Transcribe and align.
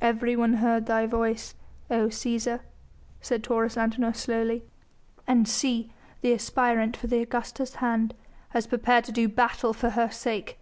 "Everyone 0.00 0.54
heard 0.64 0.86
thy 0.86 1.04
voice, 1.06 1.54
O 1.90 2.06
Cæsar!" 2.06 2.60
said 3.20 3.44
Taurus 3.44 3.76
Antinor 3.76 4.14
slowly, 4.16 4.64
"and 5.26 5.46
see 5.46 5.92
the 6.22 6.32
aspirant 6.32 6.96
for 6.96 7.06
the 7.08 7.20
Augusta's 7.20 7.74
hand 7.74 8.14
has 8.56 8.66
prepared 8.66 9.04
to 9.04 9.12
do 9.12 9.28
battle 9.28 9.74
for 9.74 9.90
her 9.90 10.10
sake!" 10.10 10.58